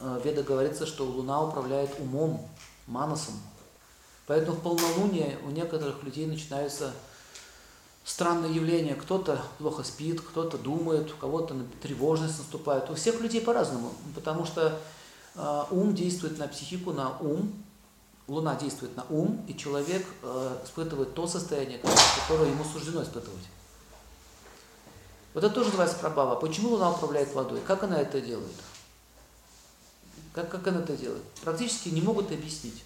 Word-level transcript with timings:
в 0.00 0.24
Ведах 0.24 0.46
говорится, 0.46 0.86
что 0.86 1.04
Луна 1.04 1.42
управляет 1.42 1.90
умом, 2.00 2.48
манасом. 2.86 3.34
Поэтому 4.26 4.56
в 4.56 4.60
полнолуние 4.60 5.38
у 5.44 5.50
некоторых 5.50 6.02
людей 6.02 6.26
начинаются 6.26 6.92
странные 8.04 8.54
явления. 8.54 8.94
Кто-то 8.94 9.42
плохо 9.58 9.82
спит, 9.82 10.20
кто-то 10.20 10.58
думает, 10.58 11.12
у 11.12 11.16
кого-то 11.16 11.54
тревожность 11.82 12.38
наступает. 12.38 12.88
У 12.90 12.94
всех 12.94 13.20
людей 13.20 13.40
по-разному, 13.40 13.92
потому 14.14 14.44
что 14.46 14.78
э, 15.34 15.62
ум 15.70 15.94
действует 15.94 16.38
на 16.38 16.48
психику, 16.48 16.92
на 16.92 17.16
ум, 17.18 17.52
Луна 18.28 18.54
действует 18.54 18.96
на 18.96 19.04
ум, 19.10 19.44
и 19.48 19.56
человек 19.56 20.06
э, 20.22 20.58
испытывает 20.64 21.14
то 21.14 21.26
состояние, 21.26 21.80
которое 22.22 22.50
ему 22.50 22.62
суждено 22.64 23.02
испытывать. 23.02 23.44
Вот 25.34 25.42
это 25.42 25.52
тоже 25.52 25.66
называется 25.66 25.98
прабава. 25.98 26.36
Почему 26.36 26.70
Луна 26.70 26.92
управляет 26.92 27.34
водой? 27.34 27.60
Как 27.66 27.82
она 27.82 28.00
это 28.00 28.20
делает? 28.20 28.54
Как, 30.32 30.50
как 30.50 30.66
она 30.68 30.80
это 30.80 30.96
делает? 30.96 31.24
Практически 31.42 31.88
не 31.88 32.00
могут 32.00 32.30
объяснить. 32.30 32.84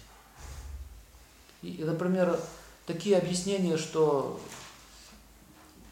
И, 1.61 1.83
например, 1.83 2.39
такие 2.85 3.17
объяснения, 3.17 3.77
что 3.77 4.39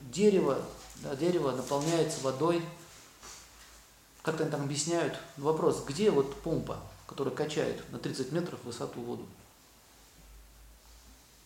дерево, 0.02 0.64
да, 0.98 1.16
дерево 1.16 1.52
наполняется 1.52 2.22
водой, 2.22 2.64
как 4.22 4.40
они 4.40 4.50
там 4.50 4.64
объясняют, 4.64 5.20
вопрос, 5.38 5.84
где 5.86 6.10
вот 6.10 6.42
помпа, 6.42 6.80
которая 7.08 7.36
качает 7.36 7.84
на 7.92 8.00
30 8.00 8.32
метров 8.32 8.64
высоту 8.64 9.02
воду? 9.02 9.26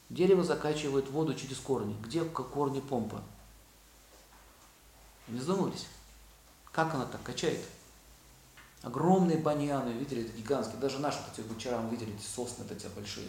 Дерево 0.09 0.43
закачивает 0.43 1.09
воду 1.09 1.33
через 1.33 1.57
корни. 1.57 1.97
Где 2.01 2.23
корни 2.23 2.79
помпа? 2.79 3.21
Не 5.27 5.39
задумывались? 5.39 5.87
Как 6.71 6.93
она 6.93 7.05
так 7.05 7.21
качает? 7.23 7.65
Огромные 8.83 9.37
баньяны, 9.37 9.89
видели, 9.89 10.23
это 10.23 10.37
гигантские. 10.37 10.79
Даже 10.79 10.99
наши, 10.99 11.17
вот 11.17 11.37
эти 11.37 11.53
вчера 11.53 11.79
мы 11.79 11.89
видели, 11.91 12.13
эти 12.13 12.25
сосны 12.25 12.63
вот 12.63 12.71
эти 12.71 12.87
большие, 12.95 13.27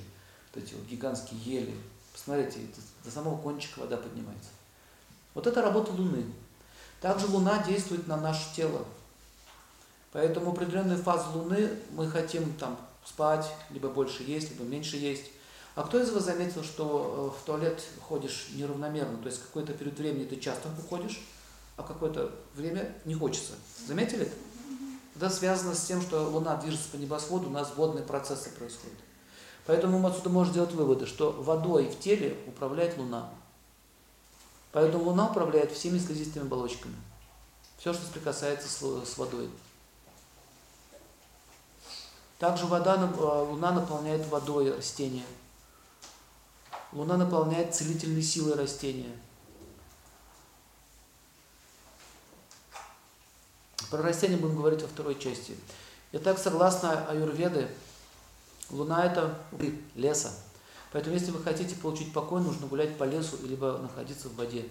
вот 0.54 0.62
эти 0.62 0.74
вот 0.74 0.84
гигантские 0.84 1.40
ели. 1.40 1.74
Посмотрите, 2.12 2.60
до 3.04 3.10
самого 3.10 3.40
кончика 3.40 3.80
вода 3.80 3.96
поднимается. 3.96 4.50
Вот 5.34 5.46
это 5.46 5.62
работа 5.62 5.92
Луны. 5.92 6.24
Также 7.00 7.26
Луна 7.26 7.62
действует 7.62 8.06
на 8.08 8.16
наше 8.16 8.54
тело. 8.54 8.84
Поэтому 10.12 10.52
определенные 10.52 10.98
фазы 10.98 11.28
Луны 11.30 11.70
мы 11.92 12.08
хотим 12.08 12.52
там 12.54 12.76
спать, 13.04 13.46
либо 13.70 13.88
больше 13.88 14.22
есть, 14.22 14.50
либо 14.50 14.64
меньше 14.64 14.96
есть. 14.96 15.24
А 15.74 15.84
кто 15.84 16.00
из 16.00 16.10
вас 16.10 16.24
заметил, 16.24 16.64
что 16.64 17.32
э, 17.32 17.40
в 17.40 17.46
туалет 17.46 17.80
ходишь 18.02 18.48
неравномерно, 18.54 19.18
то 19.18 19.28
есть 19.28 19.40
какой-то 19.40 19.72
период 19.74 19.96
времени 19.96 20.24
ты 20.24 20.36
часто 20.36 20.68
уходишь, 20.76 21.20
а 21.76 21.84
какое-то 21.84 22.32
время 22.54 22.96
не 23.04 23.14
хочется? 23.14 23.52
Заметили 23.86 24.22
это? 24.22 24.34
Это 25.18 25.30
связано 25.30 25.74
с 25.74 25.84
тем, 25.84 26.00
что 26.00 26.28
Луна 26.28 26.54
движется 26.54 26.90
по 26.90 26.96
небосводу, 26.96 27.48
у 27.48 27.50
нас 27.50 27.72
водные 27.74 28.04
процессы 28.04 28.50
происходят. 28.50 28.96
Поэтому 29.66 29.98
мы 29.98 30.10
отсюда 30.10 30.28
можем 30.28 30.52
сделать 30.52 30.72
выводы, 30.72 31.06
что 31.06 31.32
водой 31.32 31.88
в 31.88 31.98
теле 31.98 32.38
управляет 32.46 32.96
Луна. 32.96 33.28
Поэтому 34.70 35.02
Луна 35.02 35.26
управляет 35.26 35.72
всеми 35.72 35.98
слизистыми 35.98 36.46
оболочками. 36.46 36.94
Все, 37.78 37.92
что 37.92 38.06
соприкасается 38.06 38.68
с 38.68 39.18
водой. 39.18 39.50
Также 42.38 42.66
вода, 42.66 42.94
э, 42.94 43.44
Луна 43.50 43.72
наполняет 43.72 44.24
водой 44.28 44.72
растения. 44.72 45.26
Луна 46.92 47.16
наполняет 47.16 47.74
целительной 47.74 48.22
силой 48.22 48.54
растения. 48.54 49.16
Про 53.90 54.02
растения 54.02 54.36
будем 54.36 54.56
говорить 54.56 54.82
во 54.82 54.88
второй 54.88 55.18
части. 55.18 55.56
Итак, 56.12 56.38
согласно 56.38 57.06
Аюрведы, 57.06 57.68
Луна– 58.70 59.04
это 59.06 59.38
леса. 59.94 60.30
Поэтому, 60.92 61.14
если 61.14 61.30
вы 61.30 61.42
хотите 61.42 61.74
получить 61.74 62.12
покой, 62.12 62.40
нужно 62.42 62.66
гулять 62.66 62.96
по 62.96 63.04
лесу, 63.04 63.36
либо 63.42 63.78
находиться 63.78 64.28
в 64.28 64.36
воде. 64.36 64.68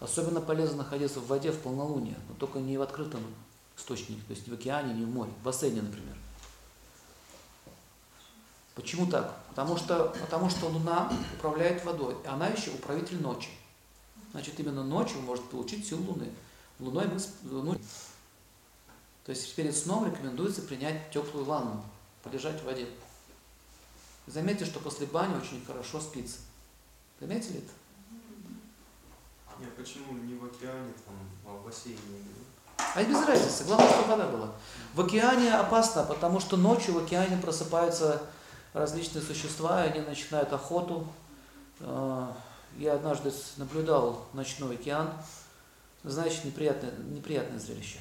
Особенно 0.00 0.40
полезно 0.40 0.78
находиться 0.78 1.20
в 1.20 1.26
воде 1.26 1.52
в 1.52 1.58
полнолуние, 1.60 2.16
но 2.28 2.34
только 2.34 2.58
не 2.58 2.76
в 2.76 2.82
открытом 2.82 3.22
источнике, 3.76 4.20
то 4.26 4.32
есть 4.32 4.46
не 4.46 4.54
в 4.54 4.58
океане, 4.58 4.94
не 4.94 5.04
в 5.04 5.08
море, 5.08 5.30
в 5.40 5.44
бассейне, 5.44 5.82
например. 5.82 6.16
Почему 8.74 9.06
так? 9.06 9.38
Потому 9.50 9.76
что, 9.76 10.14
потому 10.20 10.50
что 10.50 10.66
Луна 10.66 11.12
управляет 11.38 11.84
водой, 11.84 12.16
и 12.24 12.26
она 12.26 12.48
еще 12.48 12.70
управитель 12.70 13.22
ночи. 13.22 13.48
Значит, 14.32 14.58
именно 14.58 14.82
ночью 14.82 15.20
может 15.20 15.44
получить 15.44 15.86
силу 15.86 16.04
Луны. 16.12 16.28
Луной 16.78 17.06
мы... 17.06 17.18
Луну... 17.50 17.76
То 19.24 19.30
есть 19.30 19.54
перед 19.54 19.76
сном 19.76 20.06
рекомендуется 20.06 20.62
принять 20.62 21.10
теплую 21.10 21.44
ванну, 21.44 21.82
полежать 22.22 22.60
в 22.60 22.64
воде. 22.64 22.88
Заметьте, 24.26 24.64
что 24.64 24.80
после 24.80 25.06
бани 25.06 25.34
очень 25.36 25.64
хорошо 25.64 26.00
спится. 26.00 26.38
Заметили 27.20 27.58
это? 27.58 27.70
Нет, 29.60 29.74
почему 29.76 30.12
не 30.14 30.34
в 30.34 30.44
океане, 30.44 30.92
там, 31.06 31.14
а 31.46 31.56
в 31.56 31.64
бассейне? 31.64 31.98
А 32.76 33.02
без 33.02 33.24
разницы, 33.24 33.64
главное, 33.64 33.88
чтобы 33.88 34.08
вода 34.08 34.28
была. 34.28 34.52
В 34.94 35.00
океане 35.00 35.54
опасно, 35.54 36.04
потому 36.04 36.40
что 36.40 36.56
ночью 36.56 36.94
в 36.94 36.98
океане 36.98 37.36
просыпаются 37.36 38.22
различные 38.72 39.22
существа, 39.22 39.84
и 39.84 39.90
они 39.90 40.00
начинают 40.00 40.52
охоту. 40.52 41.06
А, 41.80 42.36
я 42.76 42.94
однажды 42.94 43.32
наблюдал 43.56 44.26
ночной 44.32 44.74
океан. 44.74 45.10
Значит, 46.04 46.44
неприятное, 46.44 46.92
неприятное 47.10 47.58
зрелище. 47.58 47.98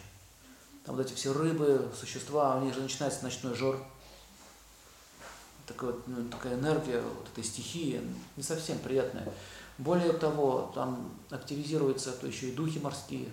Там 0.86 0.98
вот 0.98 1.06
эти 1.06 1.14
все 1.14 1.32
рыбы, 1.32 1.90
существа, 1.98 2.58
у 2.58 2.66
них 2.66 2.74
же 2.74 2.82
начинается 2.82 3.24
ночной 3.24 3.56
жор. 3.56 3.82
Такая, 5.66 5.94
ну, 6.08 6.28
такая 6.30 6.56
энергия 6.56 7.02
вот 7.02 7.30
этой 7.32 7.46
стихии, 7.46 8.02
не 8.36 8.44
совсем 8.44 8.78
приятная. 8.80 9.26
Более 9.78 10.12
того, 10.12 10.72
там 10.76 11.14
активизируются 11.30 12.12
то 12.12 12.28
еще 12.28 12.50
и 12.50 12.52
духи 12.52 12.80
морские. 12.80 13.30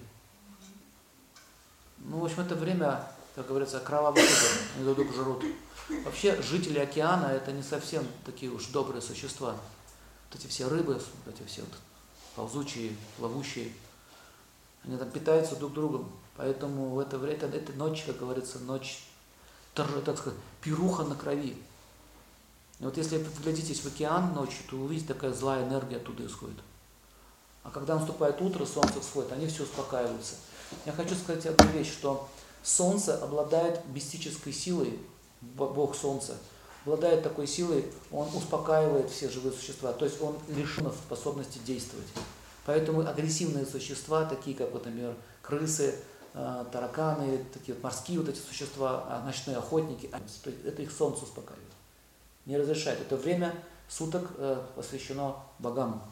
Ну, 1.98 2.20
в 2.20 2.24
общем, 2.24 2.40
это 2.40 2.54
время, 2.54 3.04
как 3.34 3.48
говорится, 3.48 3.80
кровавых 3.80 4.22
игр, 4.22 4.48
они 4.76 4.84
друг 4.84 4.96
друга 4.96 5.12
жрут. 5.12 5.44
Вообще 6.04 6.40
жители 6.40 6.78
океана 6.78 7.26
это 7.26 7.50
не 7.50 7.64
совсем 7.64 8.06
такие 8.24 8.52
уж 8.52 8.66
добрые 8.66 9.02
существа. 9.02 9.56
Вот 10.30 10.40
эти 10.40 10.46
все 10.46 10.68
рыбы, 10.68 11.02
вот 11.24 11.34
эти 11.34 11.46
все 11.48 11.62
вот 11.62 11.72
ползучие, 12.36 12.96
плавущие, 13.18 13.72
они 14.84 14.96
там 14.96 15.10
питаются 15.10 15.56
друг 15.56 15.72
другом. 15.72 16.10
Поэтому 16.36 16.90
в 16.90 16.98
это 16.98 17.18
время, 17.18 17.48
это, 17.48 17.72
ночь, 17.72 18.04
как 18.06 18.18
говорится, 18.18 18.58
ночь, 18.60 19.04
так 19.74 20.18
сказать, 20.18 20.38
пируха 20.62 21.04
на 21.04 21.14
крови. 21.14 21.56
И 22.80 22.84
вот 22.84 22.96
если 22.96 23.18
вы 23.18 23.42
глядитесь 23.42 23.80
в 23.80 23.86
океан 23.86 24.32
ночью, 24.34 24.64
то 24.70 24.76
увидите, 24.76 25.12
такая 25.12 25.32
злая 25.32 25.66
энергия 25.66 25.96
оттуда 25.96 26.26
исходит. 26.26 26.56
А 27.62 27.70
когда 27.70 27.96
наступает 27.96 28.40
утро, 28.40 28.64
солнце 28.64 29.00
всходит, 29.00 29.32
они 29.32 29.46
все 29.46 29.64
успокаиваются. 29.64 30.36
Я 30.86 30.92
хочу 30.92 31.14
сказать 31.14 31.44
одну 31.44 31.66
вещь, 31.72 31.92
что 31.92 32.28
солнце 32.62 33.22
обладает 33.22 33.86
мистической 33.88 34.52
силой, 34.52 34.98
Бог 35.42 35.94
Солнца, 35.94 36.38
обладает 36.84 37.22
такой 37.22 37.46
силой, 37.46 37.84
он 38.10 38.28
успокаивает 38.34 39.10
все 39.10 39.28
живые 39.28 39.52
существа, 39.52 39.92
то 39.92 40.06
есть 40.06 40.20
он 40.22 40.38
лишен 40.48 40.90
способности 40.90 41.58
действовать. 41.58 42.06
Поэтому 42.66 43.06
агрессивные 43.06 43.66
существа, 43.66 44.24
такие 44.24 44.56
как, 44.56 44.72
вот, 44.72 44.84
например, 44.84 45.14
крысы, 45.42 45.94
э, 46.34 46.64
тараканы, 46.70 47.44
такие 47.52 47.74
вот 47.74 47.82
морские 47.82 48.20
вот 48.20 48.28
эти 48.28 48.38
существа, 48.38 49.04
а 49.08 49.22
ночные 49.24 49.56
охотники, 49.56 50.10
это 50.64 50.82
их 50.82 50.92
солнце 50.92 51.24
успокаивает. 51.24 51.72
Не 52.46 52.58
разрешает. 52.58 53.00
Это 53.00 53.16
время 53.16 53.54
суток 53.88 54.30
э, 54.36 54.62
посвящено 54.76 55.36
богам. 55.58 56.02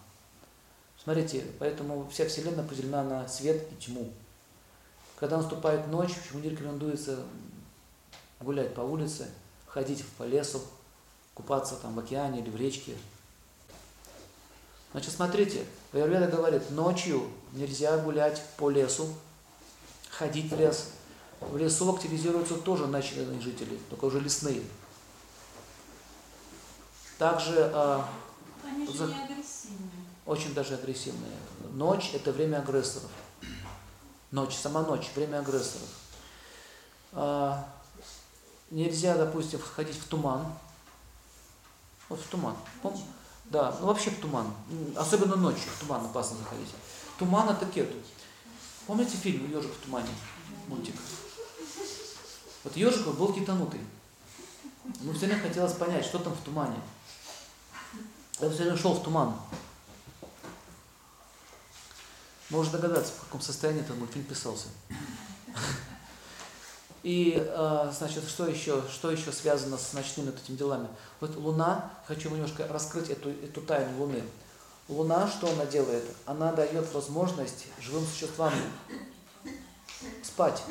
Смотрите, 1.03 1.45
поэтому 1.59 2.09
вся 2.11 2.27
Вселенная 2.27 2.65
поделена 2.65 3.03
на 3.05 3.29
свет 3.29 3.67
и 3.73 3.77
тьму. 3.77 4.13
Когда 5.19 5.37
наступает 5.39 5.87
ночь, 5.89 6.15
почему 6.15 6.41
не 6.41 6.51
рекомендуется 6.51 7.21
гулять 8.41 8.75
по 8.75 8.81
улице, 8.81 9.29
ходить 9.67 10.05
по 10.17 10.25
лесу, 10.25 10.61
купаться 11.35 11.77
там 11.77 11.95
в 11.95 11.99
океане 11.99 12.41
или 12.41 12.51
в 12.51 12.57
речке. 12.57 12.95
Значит, 14.99 15.15
смотрите, 15.15 15.65
Аюрведа 15.93 16.27
говорит, 16.27 16.73
ночью 16.73 17.31
нельзя 17.53 17.99
гулять 17.99 18.43
по 18.57 18.69
лесу, 18.69 19.07
ходить 20.11 20.51
в 20.51 20.59
лес. 20.59 20.91
В 21.41 21.57
лесу 21.57 21.95
активизируются 21.95 22.57
тоже 22.57 22.89
ночные 22.89 23.41
жители, 23.41 23.79
только 23.91 24.07
уже 24.07 24.19
лесные. 24.19 24.61
Также 27.17 27.71
э, 27.73 28.03
Они 28.65 28.89
же 28.89 28.93
за... 28.93 29.15
очень 30.27 30.53
даже 30.53 30.75
агрессивные. 30.75 31.31
Ночь– 31.75 32.11
это 32.13 32.33
время 32.33 32.57
агрессоров. 32.57 33.13
Ночь, 34.33 34.57
сама 34.57 34.83
ночь, 34.83 35.13
время 35.15 35.39
агрессоров. 35.39 35.91
А, 37.13 37.73
нельзя, 38.73 39.17
допустим, 39.17 39.61
входить 39.61 39.97
в 39.97 40.09
туман. 40.09 40.45
Вот 42.09 42.19
в 42.19 42.27
туман. 42.27 42.57
Пом? 42.83 43.01
Да, 43.51 43.75
ну 43.81 43.87
вообще 43.87 44.11
в 44.11 44.21
туман. 44.21 44.53
Особенно 44.97 45.37
ночью 45.37 45.71
в 45.75 45.81
туман 45.81 46.05
опасно 46.05 46.37
заходить. 46.39 46.69
Туман 47.19 47.49
это 47.49 47.67
кету. 47.67 47.95
Помните 48.87 49.17
фильм 49.17 49.51
«Ежик 49.51 49.73
в 49.73 49.85
тумане»? 49.85 50.09
Мультик. 50.67 50.95
Вот 52.65 52.77
ежик 52.77 53.07
был 53.07 53.33
китанутый. 53.33 53.81
Ему 55.01 55.13
все 55.13 55.27
время 55.27 55.41
хотелось 55.41 55.73
понять, 55.73 56.05
что 56.05 56.19
там 56.19 56.35
в 56.35 56.41
тумане. 56.41 56.77
Он 58.41 58.51
все 58.53 58.63
время 58.65 58.77
шел 58.77 58.95
в 58.95 59.03
туман. 59.03 59.35
Можно 62.51 62.79
догадаться, 62.79 63.13
в 63.13 63.21
каком 63.25 63.41
состоянии 63.41 63.83
этот 63.83 63.97
мультфильм 63.97 64.25
писался. 64.25 64.69
И, 67.03 67.35
э, 67.39 67.93
значит, 67.97 68.29
что 68.29 68.47
еще, 68.47 68.83
что 68.91 69.11
еще 69.11 69.31
связано 69.31 69.79
с 69.79 69.93
ночными 69.93 70.31
вот 70.31 70.41
этими 70.43 70.57
делами? 70.57 70.89
Вот 71.21 71.37
Луна, 71.37 71.93
хочу 72.07 72.31
немножко 72.31 72.67
раскрыть 72.67 73.11
эту, 73.11 73.31
эту 73.31 73.61
тайну 73.61 73.99
Луны. 73.99 74.23
Луна, 74.89 75.29
что 75.29 75.49
она 75.51 75.67
делает? 75.67 76.05
Она 76.27 76.53
дает 76.53 76.93
возможность 76.93 77.67
живым 77.81 78.05
существам 78.07 78.53
спать. 80.23 80.63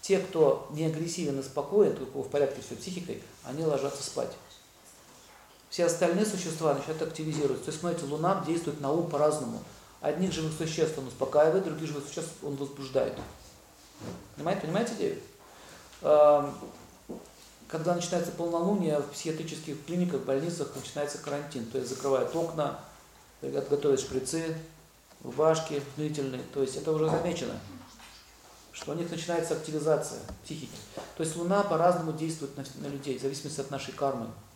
Те, 0.00 0.18
кто 0.18 0.68
не 0.70 0.84
агрессивен 0.84 1.40
и 1.40 1.42
спокоен, 1.42 1.96
у 2.14 2.22
в 2.22 2.28
порядке 2.28 2.60
все 2.60 2.76
психикой, 2.76 3.22
они 3.44 3.64
ложатся 3.64 4.02
спать. 4.02 4.32
Все 5.70 5.86
остальные 5.86 6.26
существа 6.26 6.74
начинают 6.74 7.02
активизироваться. 7.02 7.64
То 7.64 7.70
есть, 7.70 7.80
смотрите, 7.80 8.04
Луна 8.06 8.44
действует 8.46 8.80
на 8.80 8.92
ум 8.92 9.08
по-разному. 9.08 9.62
Одних 10.02 10.32
живых 10.32 10.52
существ 10.52 10.98
он 10.98 11.06
успокаивает, 11.06 11.64
других 11.64 11.88
живых 11.88 12.06
существ 12.06 12.32
он 12.42 12.56
возбуждает. 12.56 13.16
Понимаете, 14.36 14.62
понимаете 14.62 14.94
идею? 14.94 15.18
Эм, 16.02 16.54
когда 17.68 17.94
начинается 17.94 18.32
полнолуние, 18.32 18.98
в 18.98 19.10
психиатрических 19.12 19.84
клиниках, 19.86 20.22
больницах 20.22 20.74
начинается 20.76 21.18
карантин. 21.18 21.64
То 21.66 21.78
есть 21.78 21.90
закрывают 21.90 22.34
окна, 22.36 22.80
готовят 23.40 23.98
шприцы, 23.98 24.54
рубашки 25.22 25.82
длительные. 25.96 26.42
То 26.52 26.60
есть 26.60 26.76
это 26.76 26.92
уже 26.92 27.08
замечено, 27.08 27.54
что 28.72 28.92
у 28.92 28.94
них 28.94 29.10
начинается 29.10 29.54
активизация 29.54 30.20
психики. 30.44 30.76
То 31.16 31.22
есть 31.22 31.34
Луна 31.36 31.62
по-разному 31.62 32.12
действует 32.12 32.56
на, 32.56 32.64
на 32.76 32.88
людей, 32.88 33.18
в 33.18 33.22
зависимости 33.22 33.60
от 33.60 33.70
нашей 33.70 33.92
кармы. 33.94 34.26